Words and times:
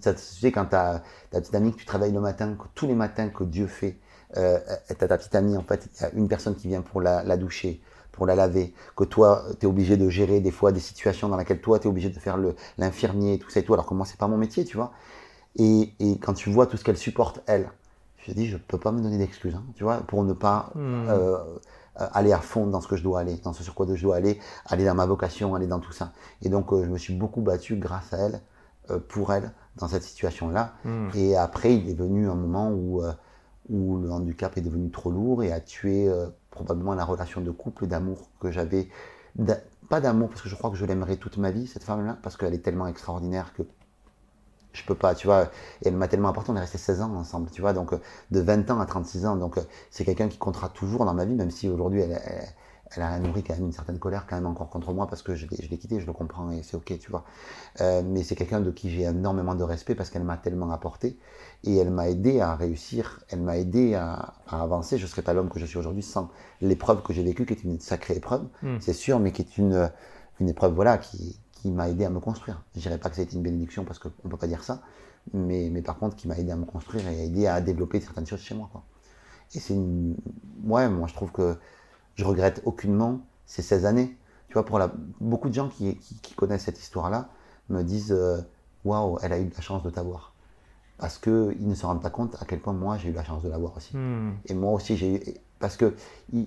Ça, 0.00 0.14
tu 0.14 0.20
sais, 0.20 0.52
quand 0.52 0.66
tu 0.66 0.76
as 0.76 1.02
ta 1.30 1.40
petite 1.40 1.54
amie 1.54 1.72
que 1.72 1.78
tu 1.78 1.86
travailles 1.86 2.12
le 2.12 2.20
matin, 2.20 2.54
que 2.54 2.64
tous 2.74 2.86
les 2.86 2.94
matins 2.94 3.28
que 3.28 3.44
Dieu 3.44 3.66
fait, 3.66 3.98
euh, 4.36 4.58
t'as 4.88 5.08
ta 5.08 5.18
petite 5.18 5.34
amie, 5.34 5.56
en 5.56 5.62
fait, 5.62 5.88
il 5.96 6.02
y 6.02 6.04
a 6.04 6.10
une 6.12 6.28
personne 6.28 6.54
qui 6.56 6.68
vient 6.68 6.82
pour 6.82 7.00
la, 7.00 7.22
la 7.24 7.36
doucher, 7.36 7.80
pour 8.12 8.26
la 8.26 8.34
laver, 8.34 8.74
que 8.96 9.04
toi, 9.04 9.44
tu 9.58 9.66
es 9.66 9.68
obligé 9.68 9.96
de 9.96 10.08
gérer 10.08 10.40
des 10.40 10.50
fois 10.50 10.72
des 10.72 10.80
situations 10.80 11.28
dans 11.28 11.36
lesquelles 11.36 11.60
toi, 11.60 11.78
tu 11.78 11.86
es 11.86 11.90
obligé 11.90 12.10
de 12.10 12.18
faire 12.18 12.38
l'infirmier, 12.78 13.38
tout 13.38 13.50
ça 13.50 13.60
et 13.60 13.64
tout, 13.64 13.72
alors 13.74 13.86
que 13.86 13.94
moi, 13.94 14.06
c'est 14.06 14.18
pas 14.18 14.28
mon 14.28 14.36
métier, 14.36 14.64
tu 14.64 14.76
vois. 14.76 14.92
Et, 15.56 15.94
et 16.00 16.18
quand 16.18 16.34
tu 16.34 16.50
vois 16.50 16.66
tout 16.66 16.76
ce 16.76 16.84
qu'elle 16.84 16.96
supporte, 16.98 17.40
elle, 17.46 17.70
je 18.18 18.26
te 18.32 18.36
dis, 18.36 18.46
je 18.48 18.56
peux 18.56 18.78
pas 18.78 18.92
me 18.92 19.00
donner 19.00 19.18
d'excuses, 19.18 19.54
hein, 19.54 19.64
tu 19.74 19.84
vois, 19.84 19.98
pour 19.98 20.24
ne 20.24 20.32
pas 20.32 20.70
Hmm. 20.74 21.08
euh, 21.08 21.38
euh, 22.00 22.06
aller 22.12 22.32
à 22.32 22.40
fond 22.40 22.66
dans 22.66 22.80
ce 22.80 22.88
que 22.88 22.96
je 22.96 23.02
dois 23.02 23.20
aller, 23.20 23.36
dans 23.44 23.52
ce 23.52 23.62
sur 23.62 23.74
quoi 23.74 23.86
je 23.92 24.02
dois 24.02 24.16
aller, 24.16 24.38
aller 24.66 24.84
dans 24.84 24.94
ma 24.94 25.06
vocation, 25.06 25.54
aller 25.54 25.66
dans 25.66 25.80
tout 25.80 25.92
ça. 25.92 26.12
Et 26.42 26.48
donc, 26.48 26.72
euh, 26.72 26.84
je 26.84 26.88
me 26.90 26.98
suis 26.98 27.14
beaucoup 27.14 27.40
battu 27.40 27.76
grâce 27.76 28.12
à 28.12 28.18
elle, 28.18 28.40
euh, 28.90 28.98
pour 29.08 29.32
elle, 29.32 29.52
dans 29.80 29.88
cette 29.88 30.02
situation-là. 30.02 30.74
Hmm. 30.84 31.08
Et 31.14 31.36
après, 31.36 31.74
il 31.74 31.88
est 31.88 31.94
venu 31.94 32.28
un 32.28 32.34
moment 32.34 32.70
où, 32.70 33.02
euh, 33.02 33.12
où 33.68 33.98
le 33.98 34.10
handicap 34.10 34.56
est 34.56 34.60
devenu 34.60 34.90
trop 34.90 35.10
lourd 35.10 35.42
et 35.42 35.52
a 35.52 35.60
tué 35.60 36.08
euh, 36.08 36.28
probablement 36.50 36.94
la 36.94 37.04
relation 37.04 37.40
de 37.40 37.50
couple, 37.50 37.86
d'amour 37.86 38.28
que 38.40 38.50
j'avais. 38.50 38.88
Pas 39.88 40.00
d'amour, 40.00 40.28
parce 40.28 40.42
que 40.42 40.48
je 40.48 40.54
crois 40.54 40.70
que 40.70 40.76
je 40.76 40.84
l'aimerai 40.84 41.16
toute 41.16 41.36
ma 41.36 41.50
vie, 41.50 41.66
cette 41.66 41.82
femme-là, 41.82 42.16
parce 42.22 42.36
qu'elle 42.36 42.54
est 42.54 42.62
tellement 42.62 42.86
extraordinaire 42.86 43.52
que 43.54 43.62
je 44.72 44.84
peux 44.84 44.94
pas, 44.94 45.16
tu 45.16 45.26
vois. 45.26 45.44
Et 45.82 45.88
elle 45.88 45.96
m'a 45.96 46.06
tellement 46.06 46.28
apporté, 46.28 46.50
on 46.52 46.56
est 46.56 46.60
resté 46.60 46.78
16 46.78 47.00
ans 47.02 47.14
ensemble, 47.14 47.50
tu 47.50 47.60
vois. 47.60 47.72
Donc, 47.72 47.92
euh, 47.92 47.98
de 48.30 48.40
20 48.40 48.70
ans 48.70 48.80
à 48.80 48.86
36 48.86 49.26
ans. 49.26 49.36
Donc, 49.36 49.58
c'est 49.90 50.04
quelqu'un 50.04 50.28
qui 50.28 50.38
comptera 50.38 50.68
toujours 50.68 51.04
dans 51.04 51.14
ma 51.14 51.24
vie, 51.24 51.34
même 51.34 51.50
si 51.50 51.68
aujourd'hui, 51.68 52.00
elle, 52.02 52.20
elle, 52.24 52.48
elle 52.96 53.02
a 53.02 53.18
nourri 53.18 53.42
quand 53.42 53.54
même 53.54 53.66
une 53.66 53.72
certaine 53.72 53.98
colère, 53.98 54.26
quand 54.28 54.36
même 54.36 54.46
encore 54.46 54.68
contre 54.68 54.92
moi, 54.92 55.06
parce 55.06 55.22
que 55.22 55.34
je 55.34 55.46
l'ai 55.46 55.78
quitté, 55.78 56.00
je 56.00 56.06
le 56.06 56.12
comprends 56.12 56.50
et 56.50 56.62
c'est 56.62 56.76
ok, 56.76 56.98
tu 56.98 57.10
vois. 57.10 57.24
Euh, 57.80 58.02
mais 58.04 58.22
c'est 58.22 58.34
quelqu'un 58.34 58.60
de 58.60 58.70
qui 58.70 58.90
j'ai 58.90 59.02
énormément 59.02 59.54
de 59.54 59.62
respect 59.62 59.94
parce 59.94 60.10
qu'elle 60.10 60.24
m'a 60.24 60.36
tellement 60.36 60.70
apporté 60.72 61.18
et 61.64 61.76
elle 61.76 61.90
m'a 61.90 62.08
aidé 62.08 62.40
à 62.40 62.56
réussir, 62.56 63.20
elle 63.28 63.42
m'a 63.42 63.58
aidé 63.58 63.94
à, 63.94 64.34
à 64.48 64.62
avancer. 64.62 64.98
Je 64.98 65.04
ne 65.04 65.08
serais 65.08 65.22
pas 65.22 65.34
l'homme 65.34 65.48
que 65.50 65.58
je 65.60 65.66
suis 65.66 65.78
aujourd'hui 65.78 66.02
sans 66.02 66.30
l'épreuve 66.60 67.02
que 67.02 67.12
j'ai 67.12 67.22
vécue, 67.22 67.46
qui 67.46 67.52
est 67.54 67.64
une 67.64 67.78
sacrée 67.80 68.14
épreuve, 68.16 68.46
Mm. 68.62 68.76
c'est 68.80 68.92
sûr, 68.92 69.20
mais 69.20 69.32
qui 69.32 69.42
est 69.42 69.58
une, 69.58 69.90
une 70.40 70.48
épreuve 70.48 70.74
voilà, 70.74 70.98
qui, 70.98 71.38
qui 71.52 71.70
m'a 71.70 71.88
aidé 71.88 72.04
à 72.04 72.10
me 72.10 72.20
construire. 72.20 72.62
Je 72.74 72.80
dirais 72.80 72.98
pas 72.98 73.10
que 73.10 73.16
ça 73.16 73.22
a 73.22 73.24
été 73.24 73.36
une 73.36 73.42
bénédiction 73.42 73.84
parce 73.84 73.98
qu'on 73.98 74.10
ne 74.24 74.30
peut 74.30 74.36
pas 74.36 74.46
dire 74.46 74.64
ça, 74.64 74.82
mais, 75.34 75.68
mais 75.70 75.82
par 75.82 75.98
contre 75.98 76.16
qui 76.16 76.28
m'a 76.28 76.36
aidé 76.38 76.50
à 76.52 76.56
me 76.56 76.64
construire 76.64 77.06
et 77.08 77.20
à 77.20 77.22
aider 77.24 77.46
à 77.46 77.60
développer 77.60 78.00
certaines 78.00 78.26
choses 78.26 78.40
chez 78.40 78.54
moi. 78.54 78.68
Quoi. 78.72 78.82
Et 79.54 79.60
c'est 79.60 79.74
une. 79.74 80.16
Ouais, 80.64 80.88
moi 80.88 81.08
je 81.08 81.14
trouve 81.14 81.32
que 81.32 81.56
je 82.20 82.24
regrette 82.24 82.60
aucunement 82.64 83.20
ces 83.46 83.62
16 83.62 83.86
années. 83.86 84.16
Tu 84.48 84.54
vois, 84.54 84.64
pour 84.64 84.78
la... 84.78 84.92
beaucoup 85.20 85.48
de 85.48 85.54
gens 85.54 85.68
qui, 85.68 85.96
qui, 85.96 86.14
qui 86.20 86.34
connaissent 86.34 86.64
cette 86.64 86.78
histoire-là 86.78 87.28
me 87.68 87.82
disent 87.82 88.12
euh, 88.12 88.40
Waouh, 88.84 89.18
elle 89.22 89.32
a 89.32 89.38
eu 89.38 89.46
de 89.46 89.54
la 89.54 89.60
chance 89.60 89.82
de 89.82 89.90
t'avoir. 89.90 90.34
Parce 90.98 91.18
qu'ils 91.18 91.66
ne 91.66 91.74
se 91.74 91.86
rendent 91.86 92.02
pas 92.02 92.10
compte 92.10 92.36
à 92.40 92.44
quel 92.44 92.60
point 92.60 92.74
moi 92.74 92.98
j'ai 92.98 93.08
eu 93.08 93.12
la 93.12 93.24
chance 93.24 93.42
de 93.42 93.48
l'avoir 93.48 93.76
aussi. 93.76 93.96
Hmm. 93.96 94.32
Et 94.46 94.54
moi 94.54 94.72
aussi 94.72 94.96
j'ai 94.96 95.14
eu. 95.14 95.20
Parce 95.58 95.76
que 95.76 95.94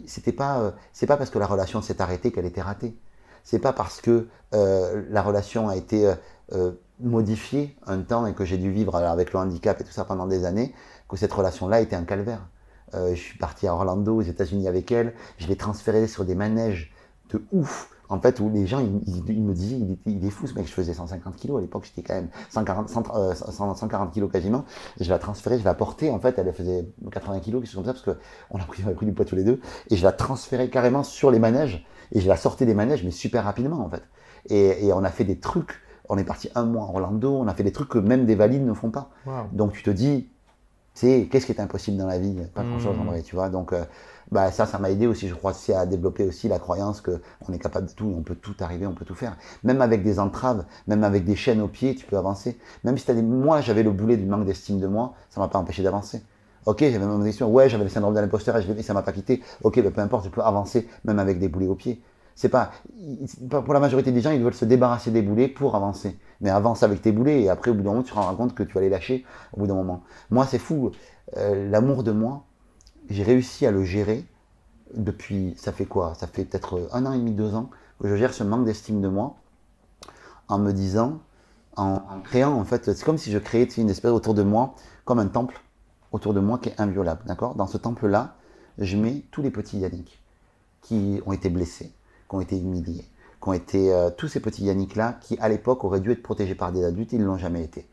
c'était 0.05 0.31
pas, 0.31 0.59
euh, 0.59 0.71
c'est 0.91 1.07
pas 1.07 1.17
parce 1.17 1.29
que 1.29 1.39
la 1.39 1.45
relation 1.45 1.81
s'est 1.81 2.01
arrêtée 2.01 2.31
qu'elle 2.31 2.45
était 2.45 2.61
ratée. 2.61 2.95
C'est 3.44 3.59
pas 3.59 3.73
parce 3.73 3.99
que 3.99 4.27
euh, 4.53 5.03
la 5.09 5.21
relation 5.21 5.69
a 5.69 5.75
été 5.75 6.13
euh, 6.53 6.71
modifiée 6.99 7.75
un 7.85 8.01
temps 8.01 8.25
et 8.25 8.33
que 8.33 8.45
j'ai 8.45 8.57
dû 8.57 8.71
vivre 8.71 8.95
avec 8.95 9.33
le 9.33 9.39
handicap 9.39 9.79
et 9.81 9.83
tout 9.83 9.91
ça 9.91 10.05
pendant 10.05 10.27
des 10.27 10.45
années 10.45 10.73
que 11.09 11.17
cette 11.17 11.33
relation-là 11.33 11.81
était 11.81 11.95
un 11.95 12.05
calvaire. 12.05 12.47
Euh, 12.95 13.16
je 13.16 13.19
suis 13.22 13.38
parti 13.38 13.67
à 13.67 13.73
Orlando, 13.73 14.16
aux 14.16 14.22
États-Unis 14.22 14.67
avec 14.67 14.91
elle. 14.91 15.13
Je 15.38 15.47
l'ai 15.47 15.55
transférée 15.55 16.08
sur 16.08 16.25
des 16.25 16.36
manèges 16.36 16.91
de 17.30 17.44
ouf. 17.52 17.89
En 18.09 18.19
fait, 18.19 18.39
où 18.41 18.50
les 18.50 18.67
gens, 18.67 18.80
ils, 18.80 19.02
ils- 19.08 19.23
ils 19.30 19.41
me 19.44 19.53
disaient, 19.53 19.80
il, 20.05 20.23
est 20.25 20.30
fou 20.30 20.45
ce 20.45 20.53
mec, 20.53 20.67
je 20.67 20.72
faisais 20.73 20.94
150 20.94 21.35
kilos 21.35 21.58
à 21.58 21.61
l'époque, 21.61 21.85
j'étais 21.85 22.03
quand 22.08 22.13
même 22.13 22.27
140, 22.50 22.89
100, 22.89 23.03
euh, 23.16 23.33
100, 23.33 23.73
140 23.75 24.11
kilos 24.11 24.31
quasiment. 24.31 24.66
Je 25.00 25.09
la 25.09 25.17
transférais, 25.17 25.58
je 25.58 25.63
la 25.63 25.73
portais, 25.73 26.11
en 26.11 26.19
fait, 26.19 26.38
elle 26.38 26.53
faisait 26.53 26.85
80 27.11 27.39
kilos, 27.39 27.61
quelque 27.61 27.72
chose 27.72 27.83
comme 27.83 27.94
ça, 27.95 28.00
parce 28.00 28.05
qu'on 28.05 28.59
a 28.59 28.66
pris, 28.66 28.83
on 28.85 28.89
a 28.91 28.94
pris 28.94 29.05
du 29.07 29.13
poids 29.13 29.25
tous 29.25 29.35
les 29.35 29.44
deux. 29.45 29.59
Et 29.89 29.95
je 29.95 30.03
la 30.03 30.11
transférais 30.11 30.69
carrément 30.69 31.02
sur 31.03 31.31
les 31.31 31.40
manèges. 31.40 31.88
Et 32.12 32.19
je 32.22 32.28
la 32.28 32.35
sortais 32.38 32.66
des 32.67 32.75
manèges, 32.75 33.03
mais 33.03 33.09
super 33.12 33.46
rapidement, 33.46 33.79
en 33.84 33.90
fait. 33.90 34.03
Et, 34.50 34.85
et 34.85 34.94
on 34.94 35.03
a 35.03 35.09
fait 35.09 35.23
des 35.23 35.40
trucs. 35.40 35.81
On 36.09 36.17
est 36.17 36.25
parti 36.25 36.50
un 36.53 36.66
mois 36.66 36.84
à 36.84 36.90
Orlando, 36.90 37.34
on 37.35 37.47
a 37.47 37.53
fait 37.56 37.63
des 37.63 37.72
trucs 37.72 37.90
que 37.90 37.97
même 37.97 38.25
des 38.25 38.35
valides 38.35 38.66
ne 38.66 38.73
font 38.73 38.91
pas. 38.91 39.09
Wow. 39.25 39.34
Donc 39.53 39.72
tu 39.72 39.81
te 39.81 39.90
dis, 39.90 40.29
sais, 40.99 41.27
qu'est-ce 41.31 41.45
qui 41.45 41.51
est 41.51 41.61
impossible 41.61 41.97
dans 41.97 42.07
la 42.07 42.19
vie? 42.19 42.35
Pas 42.53 42.63
grand-chose 42.63 42.97
en 42.99 43.05
vrai, 43.05 43.21
tu 43.21 43.35
vois? 43.35 43.49
Donc 43.49 43.73
euh, 43.73 43.83
bah, 44.31 44.51
ça, 44.51 44.65
ça 44.65 44.79
m'a 44.79 44.89
aidé 44.89 45.07
aussi, 45.07 45.27
je 45.27 45.35
crois, 45.35 45.51
aussi 45.51 45.73
à 45.73 45.85
développer 45.85 46.25
aussi 46.25 46.47
la 46.47 46.59
croyance 46.59 47.01
qu'on 47.01 47.53
est 47.53 47.59
capable 47.59 47.87
de 47.87 47.91
tout, 47.93 48.13
on 48.17 48.21
peut 48.21 48.35
tout 48.35 48.55
arriver, 48.59 48.87
on 48.87 48.93
peut 48.93 49.05
tout 49.05 49.15
faire. 49.15 49.37
Même 49.63 49.81
avec 49.81 50.03
des 50.03 50.19
entraves, 50.19 50.65
même 50.87 51.03
avec 51.03 51.25
des 51.25 51.35
chaînes 51.35 51.61
aux 51.61 51.67
pieds, 51.67 51.95
tu 51.95 52.05
peux 52.05 52.17
avancer. 52.17 52.57
Même 52.83 52.97
si 52.97 53.05
t'as 53.05 53.13
des... 53.13 53.21
Moi, 53.21 53.61
j'avais 53.61 53.83
le 53.83 53.91
boulet 53.91 54.17
du 54.17 54.25
manque 54.25 54.45
d'estime 54.45 54.79
de 54.79 54.87
moi, 54.87 55.13
ça 55.29 55.39
m'a 55.39 55.47
pas 55.47 55.59
empêché 55.59 55.83
d'avancer. 55.83 56.21
Ok, 56.65 56.79
j'avais 56.79 56.99
même 56.99 57.11
une 57.11 57.25
question, 57.25 57.51
ouais, 57.51 57.67
j'avais 57.69 57.83
le 57.83 57.89
syndrome 57.89 58.15
de 58.15 58.19
l'imposteur 58.21 58.55
et 58.57 58.83
ça 58.83 58.93
m'a 58.93 59.01
pas 59.01 59.11
quitté. 59.11 59.41
Ok, 59.63 59.81
ben, 59.81 59.91
peu 59.91 60.01
importe, 60.01 60.25
je 60.25 60.29
peux 60.29 60.41
avancer 60.41 60.87
même 61.03 61.19
avec 61.19 61.37
des 61.39 61.49
boulets 61.49 61.67
aux 61.67 61.75
pieds. 61.75 62.01
C'est 62.35 62.49
pas, 62.49 62.71
pour 63.49 63.73
la 63.73 63.79
majorité 63.79 64.11
des 64.11 64.21
gens, 64.21 64.31
ils 64.31 64.44
veulent 64.44 64.53
se 64.53 64.66
débarrasser 64.66 65.11
des 65.11 65.21
boulets 65.21 65.47
pour 65.47 65.75
avancer. 65.75 66.17
Mais 66.41 66.49
avance 66.49 66.83
avec 66.83 67.01
tes 67.01 67.11
boulets 67.11 67.44
et 67.44 67.49
après, 67.49 67.71
au 67.71 67.73
bout 67.73 67.83
d'un 67.83 67.91
moment, 67.91 68.03
tu 68.03 68.11
te 68.11 68.16
rends 68.16 68.35
compte 68.35 68.55
que 68.55 68.63
tu 68.63 68.73
vas 68.73 68.81
les 68.81 68.89
lâcher 68.89 69.25
au 69.53 69.59
bout 69.59 69.67
d'un 69.67 69.75
moment. 69.75 70.03
Moi, 70.29 70.45
c'est 70.45 70.59
fou. 70.59 70.91
Euh, 71.38 71.69
L'amour 71.69 72.03
de 72.03 72.11
moi, 72.11 72.43
j'ai 73.09 73.23
réussi 73.23 73.66
à 73.66 73.72
le 73.72 73.83
gérer 73.83 74.25
depuis, 74.95 75.53
ça 75.57 75.72
fait 75.72 75.85
quoi? 75.85 76.16
Ça 76.16 76.27
fait 76.27 76.45
peut-être 76.45 76.89
un 76.91 77.05
an 77.05 77.13
et 77.13 77.17
demi, 77.17 77.31
deux 77.31 77.55
ans 77.55 77.69
que 78.01 78.07
je 78.07 78.16
gère 78.16 78.33
ce 78.33 78.43
manque 78.43 78.66
d'estime 78.66 79.01
de 79.01 79.07
moi 79.07 79.35
en 80.47 80.59
me 80.59 80.72
disant, 80.72 81.19
en, 81.75 82.01
en 82.09 82.19
créant, 82.22 82.53
en 82.53 82.66
fait, 82.66 82.93
c'est 82.93 83.03
comme 83.03 83.17
si 83.17 83.31
je 83.31 83.38
créais 83.38 83.63
une 83.77 83.89
espèce 83.89 84.11
autour 84.11 84.33
de 84.33 84.43
moi, 84.43 84.75
comme 85.05 85.19
un 85.19 85.27
temple 85.27 85.61
autour 86.11 86.33
de 86.33 86.39
moi 86.39 86.57
qui 86.57 86.69
est 86.69 86.81
inviolable. 86.81 87.22
D'accord? 87.25 87.55
Dans 87.55 87.67
ce 87.67 87.77
temple-là, 87.77 88.35
je 88.77 88.97
mets 88.97 89.23
tous 89.31 89.41
les 89.41 89.51
petits 89.51 89.79
Yannick 89.79 90.22
qui 90.81 91.22
ont 91.25 91.31
été 91.31 91.49
blessés, 91.49 91.93
qui 92.33 92.38
ont 92.38 92.41
été 92.41 92.57
humiliés, 92.57 93.05
qui 93.41 93.49
ont 93.49 93.53
été 93.53 93.94
euh, 93.94 94.09
tous 94.09 94.27
ces 94.27 94.39
petits 94.39 94.63
Yannick-là 94.63 95.19
qui, 95.21 95.38
à 95.39 95.49
l'époque, 95.49 95.83
auraient 95.83 95.99
dû 95.99 96.11
être 96.11 96.23
protégés 96.23 96.55
par 96.55 96.71
des 96.71 96.83
adultes, 96.83 97.13
ils 97.13 97.19
ne 97.19 97.25
l'ont 97.25 97.38
jamais 97.38 97.63
été. 97.63 97.88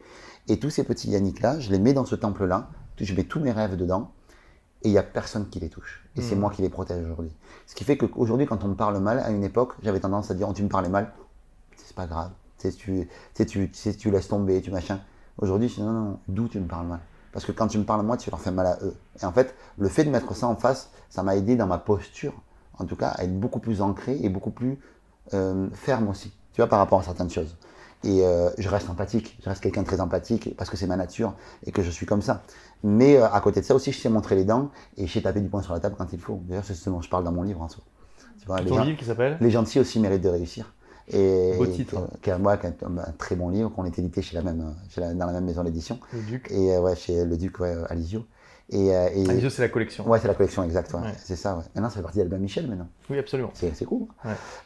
Et 0.49 0.59
tous 0.59 0.71
ces 0.71 0.83
petits 0.83 1.11
Yannick-là, 1.11 1.61
je 1.61 1.71
les 1.71 1.79
mets 1.79 1.93
dans 1.93 2.07
ce 2.07 2.15
temple-là, 2.15 2.71
je 2.99 3.15
mets 3.15 3.25
tous 3.25 3.39
mes 3.41 3.53
rêves 3.53 3.77
dedans, 3.77 4.13
et 4.83 4.89
il 4.89 4.93
n'y 4.93 4.99
a 4.99 5.03
personne 5.03 5.51
qui 5.51 5.61
les 5.61 5.69
touche. 5.69 6.09
Et 6.17 6.23
c'est 6.23 6.35
Mhm. 6.35 6.41
moi 6.41 6.51
qui 6.51 6.63
les 6.63 6.71
protège 6.71 7.05
aujourd'hui. 7.05 7.33
Ce 7.67 7.75
qui 7.75 7.85
fait 7.85 7.99
qu'aujourd'hui, 7.99 8.47
quand 8.47 8.65
on 8.65 8.69
me 8.69 8.75
parle 8.75 8.99
mal, 8.99 9.19
à 9.19 9.31
une 9.31 9.45
époque, 9.45 9.75
j'avais 9.83 10.01
tendance 10.01 10.31
à 10.31 10.35
dire, 10.35 10.49
oh, 10.49 10.55
tu 10.55 10.63
me 10.63 10.69
parlais 10.71 10.89
mal, 10.89 11.13
c'est 11.77 11.95
pas 11.95 12.07
grave. 12.07 12.31
Tu 12.59 12.73
tu, 12.73 13.71
tu, 13.71 13.97
tu 13.97 14.11
laisses 14.11 14.29
tomber, 14.29 14.63
tu 14.63 14.71
machin. 14.71 15.01
Aujourd'hui, 15.37 15.69
je 15.69 15.75
dis, 15.77 15.83
non, 15.83 15.93
non, 15.93 16.19
d'où 16.29 16.49
tu 16.49 16.59
me 16.61 16.67
parles 16.67 16.87
mal? 16.87 17.01
Parce 17.33 17.45
que 17.45 17.53
quand 17.53 17.69
tu 17.69 17.79
me 17.79 17.85
parles 17.85 18.05
moi, 18.05 18.17
tu 18.17 18.31
leur 18.31 18.41
fais 18.41 18.51
mal 18.51 18.67
à 18.67 18.79
eux. 18.83 18.95
Et 19.23 19.25
en 19.27 19.33
fait, 19.33 19.55
le 19.79 19.89
fait 19.89 20.05
de 20.05 20.11
mettre 20.11 20.35
ça 20.35 20.47
en 20.47 20.57
face, 20.57 20.91
ça 21.11 21.23
m'a 21.23 21.37
aidé 21.37 21.57
dans 21.57 21.67
ma 21.67 21.79
posture, 21.79 22.33
en 22.81 22.85
tout 22.87 22.97
cas, 22.97 23.09
à 23.09 23.25
être 23.25 23.39
beaucoup 23.39 23.61
plus 23.61 23.81
ancré 23.83 24.19
et 24.23 24.29
beaucoup 24.29 24.51
plus 24.51 24.79
euh, 25.35 25.69
ferme 25.75 26.09
aussi, 26.09 26.31
tu 26.53 26.61
vois, 26.61 26.67
par 26.69 26.79
rapport 26.79 27.01
à 27.01 27.03
certaines 27.03 27.31
choses. 27.31 27.57
Et 28.03 28.25
euh, 28.25 28.49
je 28.57 28.69
reste 28.69 28.89
empathique, 28.89 29.39
je 29.45 29.49
reste 29.51 29.63
quelqu'un 29.63 29.83
de 29.83 29.87
très 29.87 30.01
empathique 30.01 30.57
parce 30.57 30.71
que 30.71 30.77
c'est 30.79 30.87
ma 30.87 30.97
nature 30.97 31.35
et 31.67 31.71
que 31.73 31.83
je 31.83 31.91
suis 31.91 32.07
comme 32.07 32.23
ça. 32.23 32.43
Mais 32.83 33.17
euh, 33.19 33.31
à 33.31 33.41
côté 33.43 33.61
de 33.61 33.67
ça 33.67 33.75
aussi, 33.75 33.93
je 33.93 33.99
sais 33.99 34.09
montrer 34.09 34.37
les 34.37 34.45
dents 34.47 34.71
et 34.97 35.07
je 35.07 35.13
sais 35.13 35.21
taper 35.21 35.41
du 35.41 35.49
poing 35.49 35.61
sur 35.63 35.75
la 35.75 35.81
table 35.81 35.97
quand 35.99 36.11
il 36.13 36.19
faut. 36.19 36.41
D'ailleurs, 36.49 36.65
c'est 36.65 36.75
ce 36.75 36.89
dont 36.89 37.03
je 37.03 37.11
parle 37.11 37.25
dans 37.25 37.33
mon 37.33 37.43
livre 37.43 37.61
en 37.61 37.69
soi. 37.69 37.85
Tu 38.41 38.47
vois, 38.47 38.61
les 38.63 38.71
Ton 38.71 38.77
gens- 38.77 38.85
livre 38.85 38.99
qui 38.99 39.05
s'appelle? 39.05 39.37
Les 39.43 39.51
gentils 39.51 39.79
aussi 39.81 40.01
méritent 40.01 40.23
de 40.23 40.31
réussir. 40.31 40.73
Et, 41.13 41.55
Beau 41.59 41.67
titre. 41.67 42.09
qui 42.23 42.31
moi, 42.33 42.57
qui 42.57 42.69
est 42.69 42.83
un, 42.85 43.13
très 43.19 43.35
bon 43.37 43.51
livre 43.51 43.69
qu'on 43.71 43.85
est 43.85 43.99
édité 43.99 44.23
chez 44.23 44.35
la 44.35 44.43
même, 44.43 44.75
chez 44.89 45.03
la- 45.03 45.13
dans 45.13 45.27
la 45.27 45.33
même 45.33 45.45
maison 45.45 45.63
d'édition. 45.63 45.99
Le 46.15 46.21
Duc. 46.23 46.49
Et 46.51 46.79
ouais, 46.79 46.97
chez 46.97 47.25
le 47.27 47.37
Duc 47.37 47.61
ouais, 47.61 47.75
Alizio. 47.91 48.25
Et, 48.73 48.95
euh, 48.95 49.09
et- 49.13 49.25
Ah, 49.29 49.33
les 49.33 49.43
yeux, 49.43 49.51
c'est 49.51 49.63
la 49.63 49.69
collection. 49.69 50.09
ouais, 50.09 50.21
c'est 50.21 50.29
la 50.29 50.35
collection 50.35 50.63
ouais. 50.63 50.69
Ouais. 51.03 51.15
C'est 51.25 51.35
ça. 51.37 51.57
Ouais. 51.57 51.65
Maintenant, 51.75 51.91
ça 51.91 51.97
fait 51.97 52.03
partie 52.03 52.19
d'Albin 52.19 52.39
Michel 52.39 52.69
maintenant. 52.69 52.89
Oui, 53.11 53.19
absolument. 53.19 53.51
C'est 53.55 53.85
cool. 53.85 54.07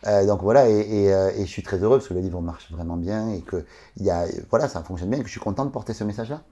Euh, 0.07 0.27
donc 0.27 0.43
voilà, 0.43 0.69
et, 0.69 0.79
et, 1.05 1.13
euh, 1.15 1.31
et 1.35 1.41
je 1.47 1.51
suis 1.51 1.63
très 1.63 1.79
heureux 1.79 1.97
parce 1.99 2.09
que 2.09 2.15
le 2.15 2.21
livre 2.21 2.41
marche 2.43 2.71
vraiment 2.71 2.97
bien 2.99 3.31
et 3.31 3.41
que 3.41 3.65
y 3.99 4.11
a, 4.11 4.27
voilà, 4.51 4.69
ça 4.69 4.83
fonctionne 4.83 5.09
bien 5.11 5.19
et 5.19 5.23
que 5.23 5.29
je 5.29 5.33
suis 5.33 5.41
content 5.41 5.65
de 5.65 5.71
porter 5.71 5.95
ce 5.95 6.05
message-là. 6.05 6.43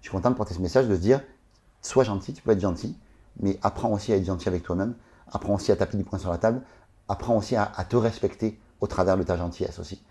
Je 0.00 0.08
suis 0.08 0.12
content 0.16 0.30
de 0.30 0.36
porter 0.36 0.54
ce 0.54 0.60
message, 0.62 0.86
de 0.88 0.94
se 0.94 1.00
dire, 1.00 1.20
sois 1.82 2.04
gentil, 2.04 2.32
tu 2.32 2.42
peux 2.42 2.52
être 2.52 2.60
gentil, 2.60 2.96
mais 3.40 3.58
apprends 3.62 3.90
aussi 3.92 4.12
à 4.12 4.16
être 4.16 4.24
gentil 4.24 4.48
avec 4.48 4.62
toi-même, 4.62 4.94
apprends 5.30 5.54
aussi 5.54 5.72
à 5.72 5.76
taper 5.76 5.98
du 5.98 6.04
poing 6.04 6.18
sur 6.18 6.30
la 6.30 6.38
table, 6.38 6.62
apprends 7.08 7.36
aussi 7.36 7.54
à, 7.56 7.70
à 7.76 7.84
te 7.84 7.96
respecter 7.96 8.58
au 8.80 8.86
travers 8.86 9.18
de 9.18 9.22
ta 9.24 9.36
gentillesse 9.36 9.78
aussi. 9.78 10.02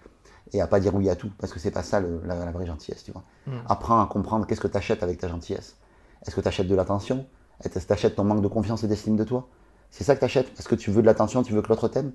Et 0.51 0.62
à 0.62 0.67
pas 0.67 0.79
dire 0.79 0.94
oui 0.94 1.09
à 1.09 1.15
tout, 1.15 1.31
parce 1.39 1.51
que 1.51 1.59
c'est 1.59 1.71
pas 1.71 1.81
ça 1.81 2.00
le- 2.00 2.21
la, 2.25 2.35
la 2.35 2.51
vraie 2.51 2.67
gentillesse, 2.67 3.03
tu 3.03 3.12
vois. 3.12 3.23
Mm. 3.47 3.51
Apprends 3.67 4.00
à 4.01 4.06
comprendre 4.06 4.45
qu'est-ce 4.45 4.62
que 4.62 4.67
tu 4.67 4.77
achètes 4.77 5.01
avec 5.01 5.17
ta 5.19 5.27
gentillesse. 5.27 5.75
Est-ce 6.25 6.35
que 6.35 6.41
tu 6.41 6.47
achètes 6.47 6.67
de 6.67 6.75
l'attention? 6.75 7.25
Est-ce 7.61 7.79
que 7.79 7.79
tu 7.79 7.93
achètes 7.93 8.15
ton 8.15 8.23
manque 8.23 8.41
de 8.41 8.47
confiance 8.47 8.83
et 8.83 8.87
d'estime 8.87 9.15
de 9.15 9.23
toi? 9.23 9.47
C'est 9.89 10.03
ça 10.03 10.15
que 10.15 10.19
tu 10.19 10.25
achètes 10.25 10.47
Est-ce 10.57 10.67
que 10.67 10.75
tu 10.75 10.91
veux 10.91 11.01
de 11.01 11.07
l'attention, 11.07 11.43
tu 11.43 11.53
veux 11.53 11.61
que 11.61 11.69
l'autre 11.69 11.87
t'aime? 11.87 12.11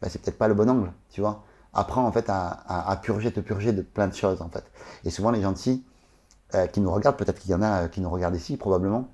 Ben, 0.00 0.08
C'est 0.10 0.20
peut-être 0.20 0.38
pas 0.38 0.48
le 0.48 0.54
bon 0.54 0.68
angle, 0.68 0.92
tu 1.10 1.20
vois. 1.20 1.44
Apprends 1.72 2.04
en 2.04 2.12
fait 2.12 2.26
à, 2.28 3.00
purger, 3.02 3.32
te 3.32 3.40
purger 3.40 3.72
de 3.72 3.80
plein 3.80 4.06
de 4.06 4.14
choses 4.14 4.42
en 4.42 4.50
fait. 4.50 4.64
Et 5.04 5.10
souvent 5.10 5.30
les 5.30 5.40
gentils 5.40 5.84
euh, 6.54 6.66
qui 6.66 6.80
nous 6.80 6.92
regardent, 6.92 7.16
peut-être 7.16 7.40
qu'il 7.40 7.50
y 7.50 7.54
en 7.54 7.62
a 7.62 7.84
euh, 7.84 7.88
qui 7.88 8.02
nous 8.02 8.10
regardent 8.10 8.36
ici, 8.36 8.58
probablement, 8.58 9.08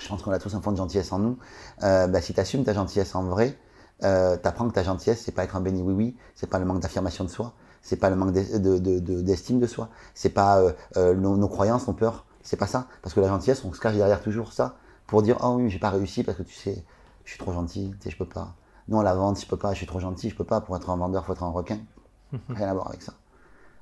je 0.00 0.06
pense 0.06 0.22
qu'on 0.22 0.30
a 0.30 0.38
tous 0.38 0.54
un 0.54 0.60
fond 0.60 0.70
de 0.70 0.76
gentillesse 0.76 1.10
en 1.10 1.18
nous. 1.18 1.38
Euh, 1.82 2.06
ben, 2.06 2.22
si 2.22 2.34
tu 2.34 2.38
assumes 2.38 2.62
ta 2.62 2.72
gentillesse 2.72 3.16
en 3.16 3.24
vrai, 3.24 3.58
euh, 4.04 4.36
tu 4.40 4.46
apprends 4.46 4.68
que 4.68 4.74
ta 4.74 4.84
gentillesse, 4.84 5.22
c'est 5.24 5.32
pas 5.32 5.42
être 5.42 5.56
un 5.56 5.60
béni 5.60 5.82
oui-oui, 5.82 6.16
c'est 6.36 6.48
pas 6.48 6.60
le 6.60 6.66
manque 6.66 6.78
d'affirmation 6.78 7.24
de 7.24 7.30
soi, 7.30 7.54
c'est 7.82 7.96
pas 7.96 8.10
le 8.10 8.16
manque 8.16 8.30
d'estime 8.32 9.58
de, 9.58 9.66
soi, 9.66 9.88
c'est 10.14 10.28
pas 10.28 10.62
nos, 10.94 11.48
croyances, 11.48 11.88
nos 11.88 11.94
peurs, 11.94 12.26
c'est 12.42 12.56
pas 12.56 12.66
ça. 12.66 12.86
Parce 13.02 13.14
que 13.14 13.20
la 13.20 13.28
gentillesse, 13.28 13.64
on 13.64 13.72
se 13.72 13.80
cache 13.80 13.94
derrière 13.94 14.22
toujours 14.22 14.52
ça 14.52 14.76
pour 15.06 15.22
dire 15.22 15.38
oh 15.42 15.56
oui, 15.56 15.70
j'ai 15.70 15.78
pas 15.78 15.90
réussi 15.90 16.22
parce 16.22 16.38
que 16.38 16.42
tu 16.42 16.54
sais, 16.54 16.84
je 17.24 17.30
suis 17.30 17.38
trop 17.38 17.52
gentil, 17.52 17.92
tu 17.98 18.04
sais, 18.04 18.10
je 18.10 18.16
peux 18.16 18.28
pas. 18.28 18.54
Non, 18.88 19.02
la 19.02 19.14
vente, 19.14 19.40
je 19.40 19.46
peux 19.46 19.56
pas, 19.56 19.72
je 19.72 19.78
suis 19.78 19.86
trop 19.86 20.00
gentil, 20.00 20.30
je 20.30 20.34
peux 20.34 20.44
pas. 20.44 20.60
Pour 20.60 20.76
être 20.76 20.88
un 20.88 20.96
vendeur, 20.96 21.26
faut 21.26 21.32
être 21.32 21.42
un 21.42 21.50
requin. 21.50 21.78
Rien 22.48 22.68
à 22.68 22.74
voir 22.74 22.88
avec 22.88 23.02
ça. 23.02 23.14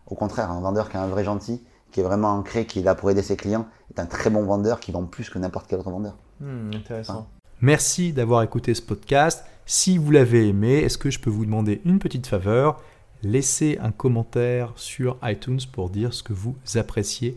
Au 0.06 0.14
contraire, 0.14 0.50
un 0.50 0.60
vendeur 0.60 0.88
qui 0.88 0.96
est 0.96 1.00
un 1.00 1.06
vrai 1.06 1.24
gentil, 1.24 1.62
qui 1.90 2.00
est 2.00 2.02
vraiment 2.02 2.30
ancré, 2.30 2.66
qui 2.66 2.80
est 2.80 2.82
là 2.82 2.94
pour 2.94 3.10
aider 3.10 3.22
ses 3.22 3.36
clients, 3.36 3.66
est 3.90 4.00
un 4.00 4.06
très 4.06 4.30
bon 4.30 4.44
vendeur 4.44 4.80
qui 4.80 4.92
vend 4.92 5.04
plus 5.04 5.30
que 5.30 5.38
n'importe 5.38 5.66
quel 5.68 5.78
autre 5.78 5.90
vendeur. 5.90 6.16
Hmm, 6.40 6.70
intéressant. 6.74 7.28
Merci 7.60 8.12
d'avoir 8.12 8.42
écouté 8.42 8.74
ce 8.74 8.82
podcast. 8.82 9.44
Si 9.64 9.98
vous 9.98 10.10
l'avez 10.10 10.48
aimé, 10.48 10.74
est-ce 10.78 10.98
que 10.98 11.10
je 11.10 11.18
peux 11.18 11.30
vous 11.30 11.44
demander 11.44 11.80
une 11.84 11.98
petite 11.98 12.26
faveur? 12.26 12.82
Laissez 13.22 13.78
un 13.80 13.92
commentaire 13.92 14.72
sur 14.76 15.16
iTunes 15.22 15.60
pour 15.72 15.90
dire 15.90 16.12
ce 16.12 16.22
que 16.22 16.32
vous 16.32 16.54
appréciez 16.74 17.36